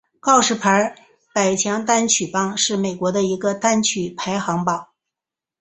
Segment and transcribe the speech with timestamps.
[0.19, 0.95] 告示牌
[1.31, 4.87] 百强单曲榜是美国的一个单曲排行榜单。